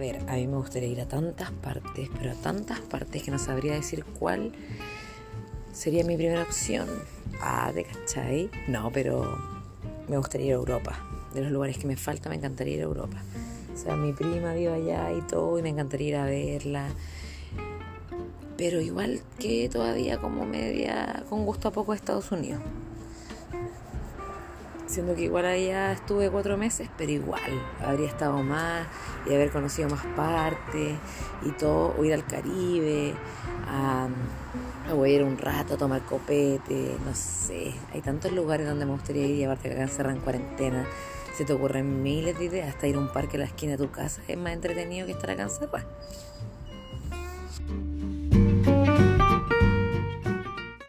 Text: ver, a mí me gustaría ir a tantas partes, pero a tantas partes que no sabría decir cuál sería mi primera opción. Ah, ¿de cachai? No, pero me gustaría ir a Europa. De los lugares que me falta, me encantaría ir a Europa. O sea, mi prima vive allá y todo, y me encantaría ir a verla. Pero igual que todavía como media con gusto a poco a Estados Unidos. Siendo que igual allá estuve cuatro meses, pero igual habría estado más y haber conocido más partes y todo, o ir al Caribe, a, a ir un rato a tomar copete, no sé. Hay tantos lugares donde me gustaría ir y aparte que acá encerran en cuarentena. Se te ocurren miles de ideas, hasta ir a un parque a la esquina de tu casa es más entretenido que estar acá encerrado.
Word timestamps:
ver, 0.00 0.18
a 0.28 0.34
mí 0.34 0.46
me 0.48 0.56
gustaría 0.56 0.88
ir 0.88 1.00
a 1.00 1.06
tantas 1.06 1.52
partes, 1.52 2.08
pero 2.18 2.32
a 2.32 2.34
tantas 2.34 2.80
partes 2.80 3.22
que 3.22 3.30
no 3.30 3.38
sabría 3.38 3.74
decir 3.74 4.04
cuál 4.04 4.52
sería 5.72 6.04
mi 6.04 6.16
primera 6.16 6.42
opción. 6.42 6.88
Ah, 7.40 7.70
¿de 7.72 7.84
cachai? 7.84 8.50
No, 8.66 8.90
pero 8.90 9.38
me 10.08 10.16
gustaría 10.16 10.48
ir 10.48 10.52
a 10.52 10.56
Europa. 10.56 10.98
De 11.34 11.42
los 11.42 11.52
lugares 11.52 11.78
que 11.78 11.86
me 11.86 11.96
falta, 11.96 12.28
me 12.28 12.36
encantaría 12.36 12.76
ir 12.76 12.80
a 12.80 12.84
Europa. 12.84 13.22
O 13.72 13.76
sea, 13.76 13.94
mi 13.94 14.12
prima 14.12 14.54
vive 14.54 14.72
allá 14.72 15.12
y 15.12 15.20
todo, 15.22 15.58
y 15.58 15.62
me 15.62 15.68
encantaría 15.68 16.08
ir 16.08 16.16
a 16.16 16.24
verla. 16.24 16.88
Pero 18.56 18.80
igual 18.80 19.20
que 19.38 19.68
todavía 19.68 20.18
como 20.18 20.44
media 20.44 21.24
con 21.28 21.46
gusto 21.46 21.68
a 21.68 21.72
poco 21.72 21.92
a 21.92 21.94
Estados 21.94 22.32
Unidos. 22.32 22.60
Siendo 24.90 25.14
que 25.14 25.22
igual 25.22 25.46
allá 25.46 25.92
estuve 25.92 26.30
cuatro 26.30 26.56
meses, 26.56 26.88
pero 26.98 27.12
igual 27.12 27.62
habría 27.80 28.08
estado 28.08 28.42
más 28.42 28.88
y 29.24 29.32
haber 29.32 29.52
conocido 29.52 29.88
más 29.88 30.04
partes 30.16 30.98
y 31.44 31.50
todo, 31.52 31.94
o 31.96 32.04
ir 32.04 32.12
al 32.12 32.26
Caribe, 32.26 33.14
a, 33.68 34.08
a 34.88 35.08
ir 35.08 35.22
un 35.22 35.38
rato 35.38 35.74
a 35.74 35.76
tomar 35.76 36.02
copete, 36.02 36.96
no 37.04 37.14
sé. 37.14 37.72
Hay 37.94 38.00
tantos 38.00 38.32
lugares 38.32 38.66
donde 38.66 38.84
me 38.84 38.90
gustaría 38.90 39.28
ir 39.28 39.36
y 39.36 39.44
aparte 39.44 39.68
que 39.68 39.76
acá 39.76 39.84
encerran 39.84 40.16
en 40.16 40.22
cuarentena. 40.22 40.84
Se 41.36 41.44
te 41.44 41.52
ocurren 41.52 42.02
miles 42.02 42.36
de 42.36 42.46
ideas, 42.46 42.70
hasta 42.70 42.88
ir 42.88 42.96
a 42.96 42.98
un 42.98 43.12
parque 43.12 43.36
a 43.36 43.40
la 43.40 43.46
esquina 43.46 43.76
de 43.76 43.78
tu 43.78 43.92
casa 43.92 44.20
es 44.26 44.36
más 44.36 44.52
entretenido 44.54 45.06
que 45.06 45.12
estar 45.12 45.30
acá 45.30 45.44
encerrado. 45.44 45.86